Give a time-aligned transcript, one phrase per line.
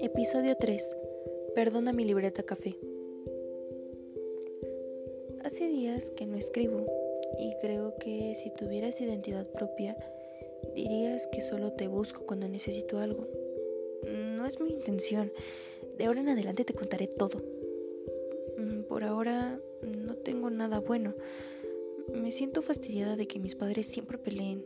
[0.00, 0.96] Episodio 3.
[1.54, 2.78] Perdona mi libreta café.
[5.42, 6.86] Hace días que no escribo
[7.38, 9.96] y creo que si tuvieras identidad propia
[10.74, 13.26] dirías que solo te busco cuando necesito algo.
[14.06, 15.32] No es mi intención.
[15.96, 17.42] De ahora en adelante te contaré todo.
[18.56, 21.14] Mm, por ahora no tengo nada bueno.
[22.14, 24.64] Me siento fastidiada de que mis padres siempre peleen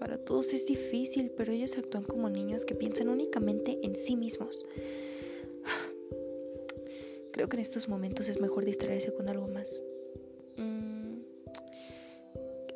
[0.00, 4.66] para todos es difícil, pero ellos actúan como niños que piensan únicamente en sí mismos.
[7.32, 9.82] Creo que en estos momentos es mejor distraerse con algo más.
[10.56, 11.18] Mm,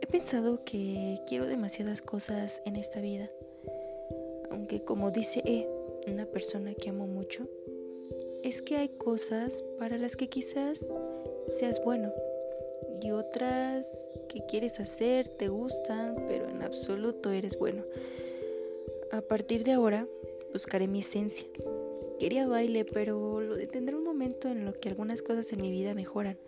[0.03, 3.31] he pensado que quiero demasiadas cosas en esta vida.
[4.51, 5.67] Aunque como dice E,
[6.07, 7.49] una persona que amo mucho,
[8.43, 10.95] es que hay cosas para las que quizás
[11.49, 12.13] seas bueno
[13.01, 17.85] y otras que quieres hacer, te gustan, pero en absoluto eres bueno.
[19.13, 20.09] A partir de ahora
[20.53, 21.47] buscaré mi esencia.
[22.19, 25.95] Quería baile, pero lo detendré un momento en lo que algunas cosas en mi vida
[25.95, 26.39] mejoran.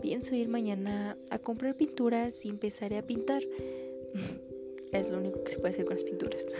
[0.00, 3.42] Pienso ir mañana a comprar pinturas y empezaré a pintar.
[4.92, 6.46] es lo único que se puede hacer con las pinturas.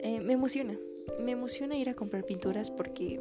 [0.00, 0.78] Eh, me emociona.
[1.18, 3.20] Me emociona ir a comprar pinturas porque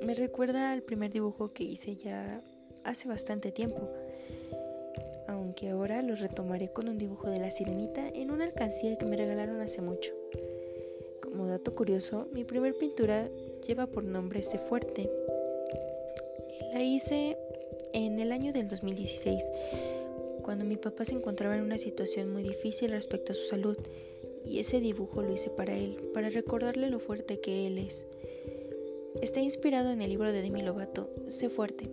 [0.00, 2.40] me recuerda al primer dibujo que hice ya
[2.84, 3.88] hace bastante tiempo,
[5.26, 9.16] aunque ahora lo retomaré con un dibujo de la sirenita en una alcancía que me
[9.16, 10.12] regalaron hace mucho.
[11.20, 13.28] Como dato curioso, mi primer pintura
[13.66, 15.10] lleva por nombre Sé Fuerte.
[16.72, 17.36] La hice
[17.92, 19.44] en el año del 2016,
[20.42, 23.78] cuando mi papá se encontraba en una situación muy difícil respecto a su salud,
[24.44, 28.06] y ese dibujo lo hice para él, para recordarle lo fuerte que él es.
[29.20, 31.88] Está inspirado en el libro de Demi Lovato, Sé Fuerte,